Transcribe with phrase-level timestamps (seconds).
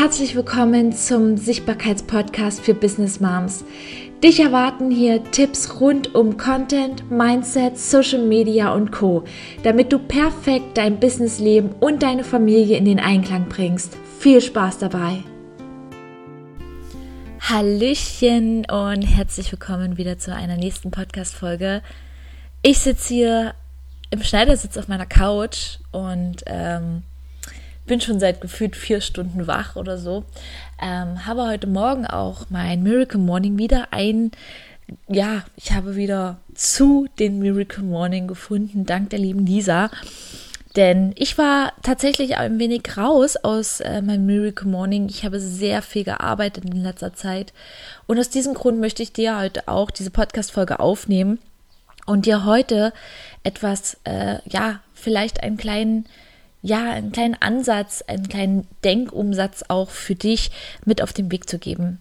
[0.00, 3.64] Herzlich willkommen zum Sichtbarkeitspodcast für Business Moms.
[4.22, 9.24] Dich erwarten hier Tipps rund um Content, Mindset, Social Media und Co,
[9.64, 13.96] damit du perfekt dein Businessleben und deine Familie in den Einklang bringst.
[14.20, 15.24] Viel Spaß dabei!
[17.40, 21.82] Hallöchen und herzlich willkommen wieder zu einer nächsten Podcast-Folge.
[22.62, 23.54] Ich sitze hier
[24.10, 27.02] im Schneidersitz auf meiner Couch und ähm,
[27.88, 30.24] bin schon seit gefühlt vier Stunden wach oder so.
[30.80, 34.30] Ähm, habe heute Morgen auch mein Miracle Morning wieder ein,
[35.08, 39.90] ja, ich habe wieder zu den Miracle Morning gefunden, dank der lieben Lisa.
[40.76, 45.08] Denn ich war tatsächlich ein wenig raus aus äh, meinem Miracle Morning.
[45.08, 47.52] Ich habe sehr viel gearbeitet in letzter Zeit.
[48.06, 51.40] Und aus diesem Grund möchte ich dir heute auch diese Podcast-Folge aufnehmen
[52.06, 52.92] und dir heute
[53.42, 56.06] etwas, äh, ja, vielleicht einen kleinen
[56.62, 60.50] ja, einen kleinen Ansatz, einen kleinen Denkumsatz auch für dich
[60.84, 62.00] mit auf den Weg zu geben.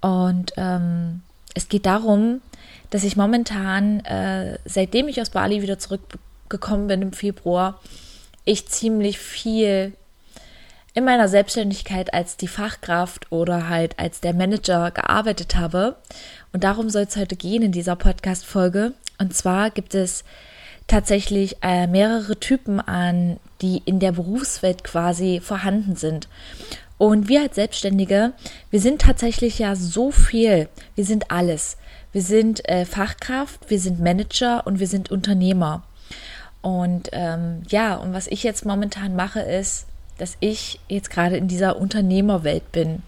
[0.00, 1.22] Und ähm,
[1.54, 2.40] es geht darum,
[2.90, 7.80] dass ich momentan, äh, seitdem ich aus Bali wieder zurückgekommen bin im Februar,
[8.44, 9.92] ich ziemlich viel
[10.94, 15.96] in meiner Selbstständigkeit als die Fachkraft oder halt als der Manager gearbeitet habe.
[16.52, 18.92] Und darum soll es heute gehen in dieser Podcast-Folge.
[19.18, 20.24] Und zwar gibt es
[20.90, 26.28] tatsächlich äh, mehrere Typen an, die in der Berufswelt quasi vorhanden sind.
[26.98, 28.32] Und wir als Selbstständige,
[28.70, 30.68] wir sind tatsächlich ja so viel.
[30.96, 31.78] Wir sind alles.
[32.12, 35.84] Wir sind äh, Fachkraft, wir sind Manager und wir sind Unternehmer.
[36.60, 39.86] Und ähm, ja, und was ich jetzt momentan mache, ist,
[40.18, 43.02] dass ich jetzt gerade in dieser Unternehmerwelt bin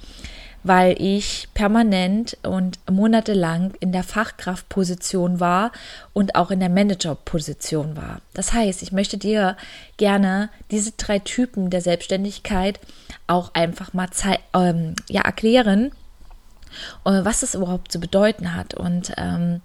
[0.65, 5.73] weil ich permanent und monatelang in der Fachkraftposition war
[6.13, 8.21] und auch in der Managerposition war.
[8.35, 9.57] Das heißt, ich möchte dir
[9.97, 12.79] gerne diese drei Typen der Selbstständigkeit
[13.27, 14.09] auch einfach mal
[14.55, 15.91] ähm, ja, erklären,
[17.05, 18.75] äh, was das überhaupt zu bedeuten hat.
[18.75, 19.63] Und ähm,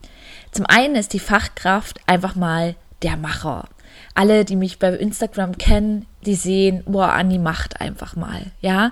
[0.52, 3.68] zum einen ist die Fachkraft einfach mal der Macher.
[4.16, 8.92] Alle, die mich bei Instagram kennen, die sehen, boah, Anni macht einfach mal, ja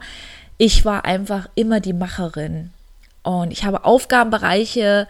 [0.57, 2.71] ich war einfach immer die Macherin.
[3.23, 5.07] Und ich habe Aufgabenbereiche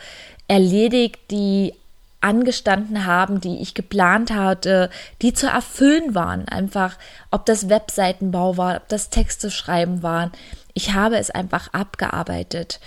[0.47, 1.73] erledigt, die
[2.21, 4.89] angestanden haben, die ich geplant hatte,
[5.21, 6.47] die zu erfüllen waren.
[6.47, 6.97] Einfach,
[7.29, 10.31] ob das Webseitenbau war, ob das Texte schreiben waren.
[10.73, 12.79] Ich habe es einfach abgearbeitet.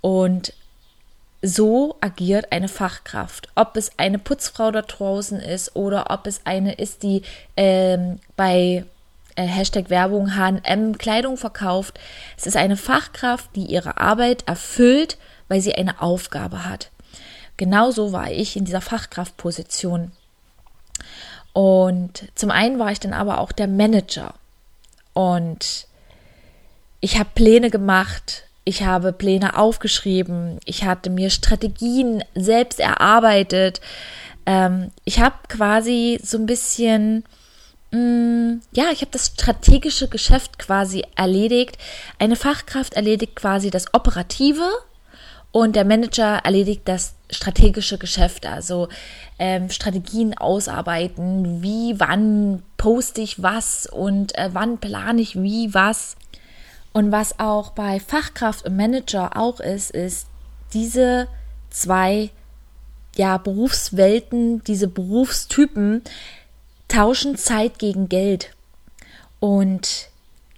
[0.00, 0.54] Und
[1.42, 3.48] so agiert eine Fachkraft.
[3.54, 7.22] Ob es eine Putzfrau da draußen ist oder ob es eine ist, die
[7.56, 8.84] ähm, bei
[9.36, 11.98] äh, Hashtag Werbung H&M Kleidung verkauft.
[12.36, 16.90] Es ist eine Fachkraft, die ihre Arbeit erfüllt, weil sie eine Aufgabe hat.
[17.56, 20.12] Genauso war ich in dieser Fachkraftposition.
[21.52, 24.34] Und zum einen war ich dann aber auch der Manager.
[25.14, 25.86] Und
[27.00, 33.80] ich habe Pläne gemacht, ich habe Pläne aufgeschrieben, ich hatte mir Strategien selbst erarbeitet.
[34.44, 37.24] Ähm, ich habe quasi so ein bisschen
[37.92, 41.78] ja, ich habe das strategische Geschäft quasi erledigt.
[42.18, 44.68] Eine Fachkraft erledigt quasi das Operative
[45.52, 48.88] und der Manager erledigt das strategische Geschäft, also
[49.38, 56.16] ähm, Strategien ausarbeiten, wie, wann poste ich was und äh, wann plane ich wie was.
[56.92, 60.26] Und was auch bei Fachkraft und Manager auch ist, ist
[60.72, 61.28] diese
[61.70, 62.30] zwei
[63.16, 66.02] ja, Berufswelten, diese Berufstypen
[66.88, 68.50] tauschen Zeit gegen Geld.
[69.40, 70.08] Und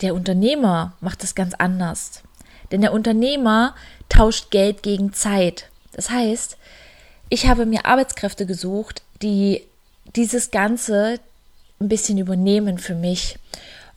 [0.02, 2.22] der Unternehmer macht das ganz anders.
[2.70, 3.74] Denn der Unternehmer
[4.08, 5.68] tauscht Geld gegen Zeit.
[5.92, 6.56] Das heißt,
[7.28, 9.62] ich habe mir Arbeitskräfte gesucht, die
[10.16, 11.18] dieses Ganze
[11.80, 13.38] ein bisschen übernehmen für mich.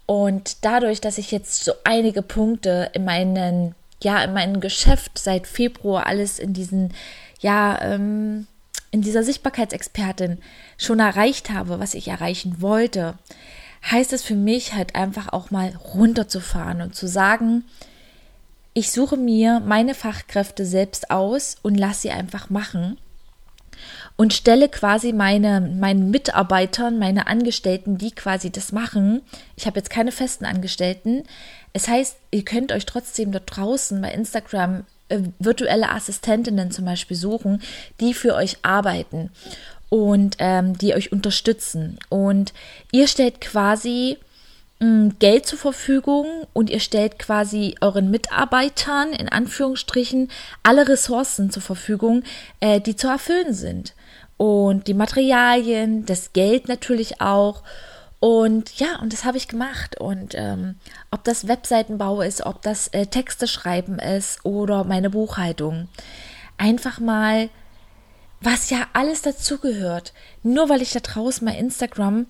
[0.06, 5.48] Und dadurch, dass ich jetzt so einige Punkte in meinen, ja, in meinem Geschäft seit
[5.48, 6.94] Februar alles in diesen,
[7.40, 8.48] ja, ähm,
[8.92, 10.40] in dieser Sichtbarkeitsexpertin
[10.78, 13.18] schon erreicht habe, was ich erreichen wollte,
[13.90, 17.64] heißt es für mich halt einfach auch mal runterzufahren und zu sagen,
[18.74, 22.98] ich suche mir meine Fachkräfte selbst aus und lasse sie einfach machen
[24.16, 29.22] und stelle quasi meine, meinen Mitarbeitern, meine Angestellten, die quasi das machen.
[29.56, 31.24] Ich habe jetzt keine festen Angestellten.
[31.74, 34.86] Es heißt, ihr könnt euch trotzdem dort draußen bei Instagram
[35.40, 37.62] virtuelle Assistentinnen zum Beispiel suchen,
[38.00, 39.30] die für euch arbeiten
[39.90, 42.00] und ähm, die euch unterstützen.
[42.10, 42.54] Und
[42.92, 44.18] ihr stellt quasi
[44.80, 50.30] mm, Geld zur Verfügung und ihr stellt quasi euren Mitarbeitern in Anführungsstrichen
[50.64, 52.24] alle Ressourcen zur Verfügung,
[52.62, 53.94] äh, die zu erfüllen sind.
[54.38, 57.62] Und die Materialien, das Geld natürlich auch.
[58.22, 60.00] Und ja, und das habe ich gemacht.
[60.00, 60.76] Und ähm,
[61.10, 65.90] ob das Webseitenbau ist, ob das äh, Texte schreiben ist oder meine Buchhaltung.
[66.56, 67.50] Einfach mal,
[68.40, 70.14] was ja alles dazugehört.
[70.44, 72.28] Nur weil ich da draußen bei Instagram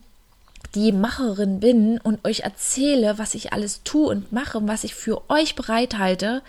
[0.75, 4.95] die Macherin bin und euch erzähle, was ich alles tue und mache und was ich
[4.95, 6.41] für euch bereithalte,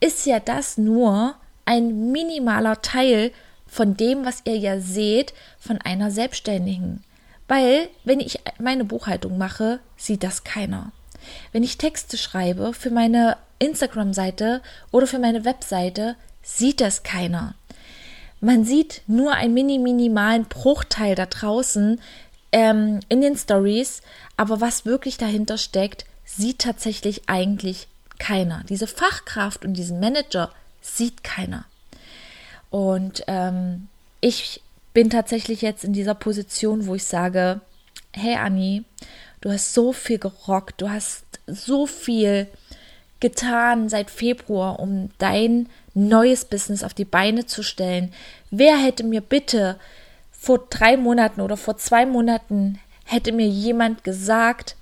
[0.00, 3.32] ist ja das nur ein minimaler Teil
[3.66, 7.02] von dem, was ihr ja seht von einer Selbstständigen.
[7.48, 10.92] Weil, wenn ich meine Buchhaltung mache, sieht das keiner.
[11.52, 14.62] Wenn ich Texte schreibe für meine Instagram-Seite
[14.92, 17.54] oder für meine Webseite, sieht das keiner.
[18.40, 22.00] Man sieht nur einen mini minimalen Bruchteil da draußen
[22.52, 24.02] ähm, in den Stories,
[24.36, 28.62] aber was wirklich dahinter steckt, sieht tatsächlich eigentlich keiner.
[28.68, 31.64] Diese Fachkraft und diesen Manager sieht keiner.
[32.70, 33.88] Und ähm,
[34.20, 34.62] ich
[34.98, 37.60] bin tatsächlich jetzt in dieser Position, wo ich sage,
[38.12, 38.82] hey Anni,
[39.40, 42.48] du hast so viel gerockt, du hast so viel
[43.20, 48.12] getan seit Februar, um dein neues Business auf die Beine zu stellen.
[48.50, 49.78] Wer hätte mir bitte
[50.32, 54.74] vor drei Monaten oder vor zwei Monaten hätte mir jemand gesagt,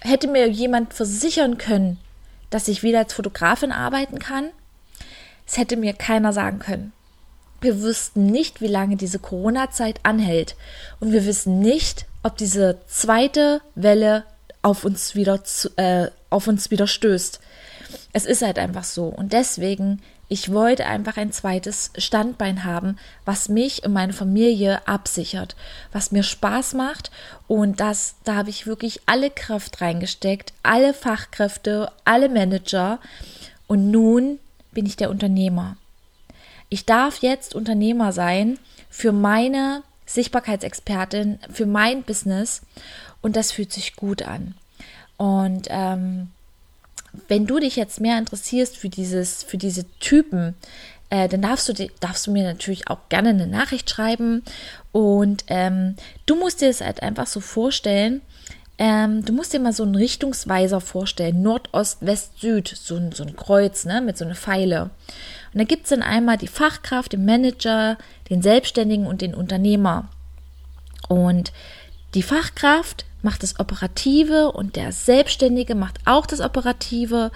[0.00, 2.00] hätte mir jemand versichern können,
[2.50, 4.50] dass ich wieder als Fotografin arbeiten kann?
[5.46, 6.92] Es hätte mir keiner sagen können.
[7.64, 10.54] Wir wüssten nicht, wie lange diese Corona-Zeit anhält.
[11.00, 14.24] Und wir wissen nicht, ob diese zweite Welle
[14.60, 17.40] auf uns wieder, zu, äh, auf uns wieder stößt.
[18.12, 19.06] Es ist halt einfach so.
[19.06, 25.56] Und deswegen, ich wollte einfach ein zweites Standbein haben, was mich und meine Familie absichert,
[25.90, 27.10] was mir Spaß macht.
[27.48, 32.98] Und das, da habe ich wirklich alle Kraft reingesteckt, alle Fachkräfte, alle Manager.
[33.66, 34.38] Und nun
[34.72, 35.78] bin ich der Unternehmer.
[36.74, 38.58] Ich darf jetzt Unternehmer sein
[38.90, 42.62] für meine Sichtbarkeitsexpertin, für mein Business
[43.22, 44.56] und das fühlt sich gut an.
[45.16, 46.30] Und ähm,
[47.28, 50.56] wenn du dich jetzt mehr interessierst für dieses, für diese Typen,
[51.10, 54.42] äh, dann darfst du, darfst du mir natürlich auch gerne eine Nachricht schreiben.
[54.90, 55.94] Und ähm,
[56.26, 58.20] du musst dir das halt einfach so vorstellen,
[58.76, 63.22] ähm, du musst dir mal so einen Richtungsweiser vorstellen, Nordost, West, Süd, so ein, so
[63.22, 64.90] ein Kreuz, ne, mit so einer Pfeile.
[65.52, 67.96] Und da gibt es dann einmal die Fachkraft, den Manager,
[68.30, 70.08] den Selbstständigen und den Unternehmer.
[71.08, 71.52] Und
[72.14, 77.30] die Fachkraft macht das Operative und der Selbstständige macht auch das Operative.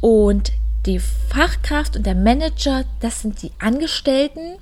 [0.00, 0.52] Und
[0.86, 4.56] die Fachkraft und der Manager, das sind die Angestellten.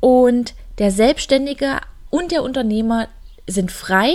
[0.00, 1.80] Und der Selbstständige
[2.10, 3.08] und der Unternehmer
[3.46, 4.12] sind frei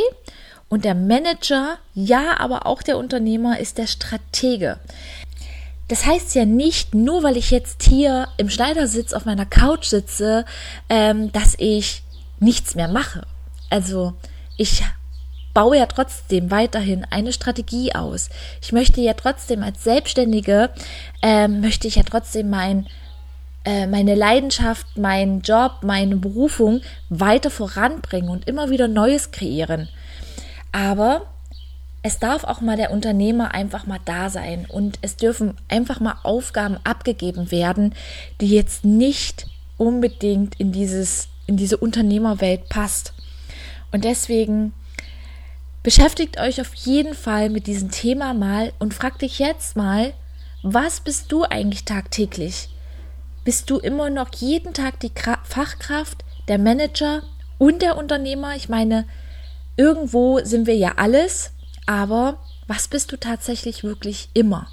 [0.73, 4.79] und der Manager, ja, aber auch der Unternehmer ist der Stratege.
[5.87, 10.45] Das heißt ja nicht, nur weil ich jetzt hier im Schneidersitz auf meiner Couch sitze,
[10.89, 12.01] ähm, dass ich
[12.39, 13.21] nichts mehr mache.
[13.69, 14.13] Also
[14.57, 14.81] ich
[15.53, 18.31] baue ja trotzdem weiterhin eine Strategie aus.
[18.59, 20.71] Ich möchte ja trotzdem als Selbstständige,
[21.21, 22.87] ähm, möchte ich ja trotzdem mein,
[23.63, 29.87] äh, meine Leidenschaft, meinen Job, meine Berufung weiter voranbringen und immer wieder Neues kreieren.
[30.73, 31.27] Aber
[32.01, 36.17] es darf auch mal der Unternehmer einfach mal da sein und es dürfen einfach mal
[36.23, 37.95] Aufgaben abgegeben werden,
[38.41, 39.47] die jetzt nicht
[39.77, 43.13] unbedingt in dieses in diese Unternehmerwelt passt.
[43.91, 44.73] Und deswegen
[45.83, 50.13] beschäftigt euch auf jeden Fall mit diesem Thema mal und fragt dich jetzt mal,
[50.61, 52.69] was bist du eigentlich tagtäglich?
[53.43, 55.11] Bist du immer noch jeden Tag die
[55.43, 57.23] Fachkraft, der Manager
[57.57, 58.55] und der Unternehmer?
[58.55, 59.05] Ich meine,
[59.77, 61.51] irgendwo sind wir ja alles,
[61.85, 64.67] aber was bist du tatsächlich wirklich immer?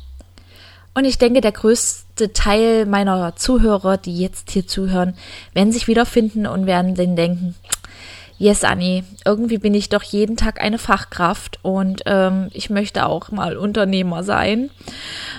[0.95, 5.15] Und ich denke, der größte Teil meiner Zuhörer, die jetzt hier zuhören,
[5.55, 7.55] werden sich wiederfinden und werden dann denken,
[8.39, 13.31] yes, Anni, irgendwie bin ich doch jeden Tag eine Fachkraft und ähm, ich möchte auch
[13.31, 14.71] mal Unternehmer sein.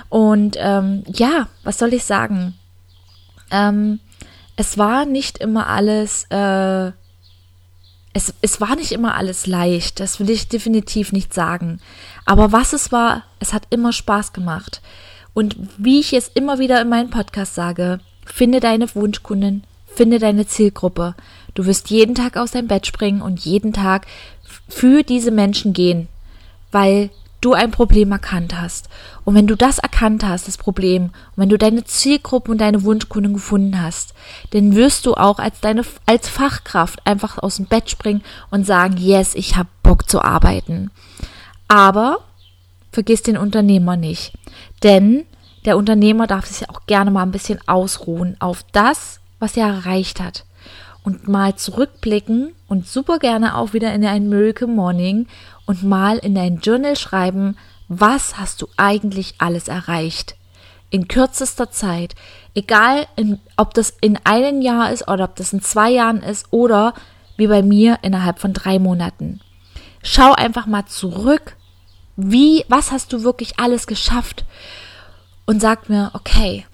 [0.08, 2.54] Und ähm, ja, was soll ich sagen?
[3.50, 4.00] Ähm,
[4.56, 6.92] es war nicht immer alles äh,
[8.14, 11.80] es, es war nicht immer alles leicht, das will ich definitiv nicht sagen.
[12.26, 14.82] Aber was es war, es hat immer Spaß gemacht.
[15.34, 20.46] Und wie ich es immer wieder in meinem Podcast sage, finde deine Wunschkunden, finde deine
[20.46, 21.16] Zielgruppe.
[21.54, 24.08] Du wirst jeden Tag aus deinem Bett springen und jeden Tag
[24.68, 26.10] für diese Menschen gehen,
[26.72, 27.10] weil
[27.42, 28.88] du ein Problem erkannt hast.
[29.26, 32.84] Und wenn du das erkannt hast, das Problem, und wenn du deine Zielgruppe und deine
[32.84, 34.14] Wunschkunden gefunden hast,
[34.52, 38.98] dann wirst du auch als deine als Fachkraft einfach aus dem Bett springen und sagen,
[38.98, 40.92] yes, ich habe Bock zu arbeiten.
[41.68, 42.20] Aber
[42.92, 44.34] vergiss den Unternehmer nicht,
[44.84, 45.26] denn
[45.66, 50.20] der Unternehmer darf sich auch gerne mal ein bisschen ausruhen auf das, was er erreicht
[50.20, 50.46] hat.
[51.04, 55.28] und mal zurückblicken und super gerne auch wieder in ein Miracle Morning
[55.66, 60.36] und mal in dein Journal schreiben, was hast du eigentlich alles erreicht?
[60.90, 62.16] In kürzester Zeit.
[62.54, 66.48] Egal, in, ob das in einem Jahr ist oder ob das in zwei Jahren ist
[66.52, 66.94] oder
[67.38, 69.40] wie bei mir innerhalb von drei Monaten.
[70.04, 71.56] Schau einfach mal zurück.
[72.16, 74.46] Wie, was hast du wirklich alles geschafft?
[75.46, 76.66] Und sag mir, okay,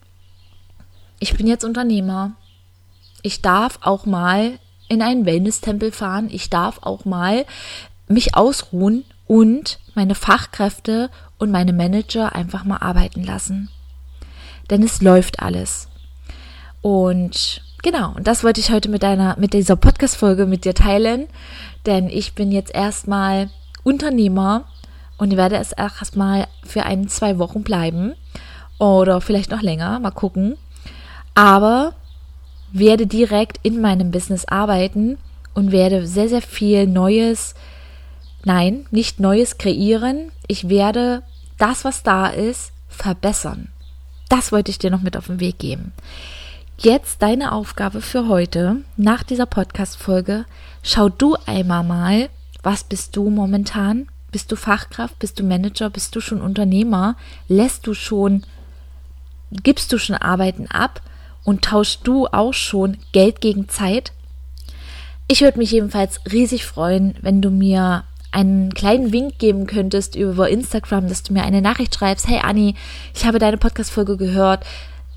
[1.19, 2.33] ich bin jetzt Unternehmer.
[3.21, 6.29] Ich darf auch mal in einen Wellness-Tempel fahren.
[6.31, 7.45] Ich darf auch mal
[8.07, 13.69] mich ausruhen und meine Fachkräfte und meine Manager einfach mal arbeiten lassen.
[14.69, 15.87] Denn es läuft alles.
[16.81, 21.27] Und genau, und das wollte ich heute mit deiner, mit dieser Podcast-Folge mit dir teilen.
[21.85, 23.49] Denn ich bin jetzt erstmal
[23.83, 24.65] Unternehmer
[25.17, 28.13] und werde es erstmal für ein, zwei Wochen bleiben.
[28.79, 30.57] Oder vielleicht noch länger, mal gucken.
[31.33, 31.93] Aber
[32.71, 35.17] werde direkt in meinem Business arbeiten
[35.53, 37.55] und werde sehr, sehr viel Neues
[38.47, 40.31] Nein, nicht Neues kreieren.
[40.47, 41.21] Ich werde
[41.57, 43.67] das, was da ist, verbessern.
[44.29, 45.91] Das wollte ich dir noch mit auf den Weg geben.
[46.77, 50.45] Jetzt deine Aufgabe für heute, nach dieser Podcast-Folge,
[50.81, 52.29] schau du einmal mal,
[52.63, 54.07] was bist du momentan?
[54.31, 55.19] Bist du Fachkraft?
[55.19, 55.89] Bist du Manager?
[55.89, 57.17] Bist du schon Unternehmer?
[57.49, 58.45] Lässt du schon,
[59.51, 61.01] gibst du schon Arbeiten ab?
[61.43, 64.13] Und tauschst du auch schon Geld gegen Zeit?
[65.27, 68.05] Ich würde mich jedenfalls riesig freuen, wenn du mir
[68.37, 72.75] einen kleinen Wink geben könntest über Instagram, dass du mir eine Nachricht schreibst, hey Anni,
[73.15, 74.63] ich habe deine Podcast-Folge gehört,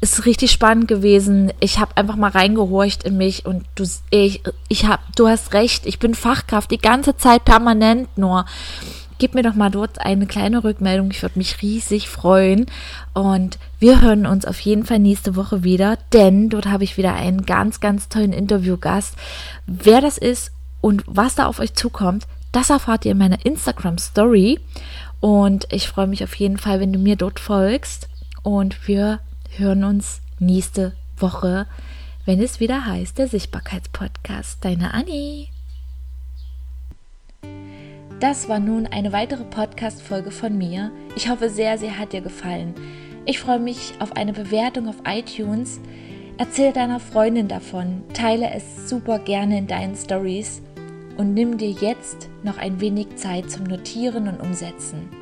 [0.00, 1.52] ist richtig spannend gewesen.
[1.60, 5.84] Ich habe einfach mal reingehorcht in mich und du, ich, ich hab, du hast recht,
[5.84, 8.46] ich bin Fachkraft die ganze Zeit permanent nur.
[9.18, 11.10] Gib mir doch mal dort eine kleine Rückmeldung.
[11.10, 12.64] Ich würde mich riesig freuen.
[13.12, 17.12] Und wir hören uns auf jeden Fall nächste Woche wieder, denn dort habe ich wieder
[17.12, 19.16] einen ganz, ganz tollen Interviewgast.
[19.66, 23.98] Wer das ist und was da auf euch zukommt, das erfahrt ihr in meiner Instagram
[23.98, 24.58] Story.
[25.20, 28.08] Und ich freue mich auf jeden Fall, wenn du mir dort folgst.
[28.42, 29.20] Und wir
[29.56, 31.66] hören uns nächste Woche,
[32.24, 34.64] wenn es wieder heißt, der Sichtbarkeitspodcast.
[34.64, 35.48] Deine Anni.
[38.18, 40.90] Das war nun eine weitere Podcast-Folge von mir.
[41.16, 42.74] Ich hoffe sehr, sehr hat dir gefallen.
[43.24, 45.80] Ich freue mich auf eine Bewertung auf iTunes.
[46.36, 48.02] Erzähl deiner Freundin davon.
[48.14, 50.62] Teile es super gerne in deinen Stories
[51.20, 55.19] und nimm dir jetzt noch ein wenig Zeit zum Notieren und Umsetzen.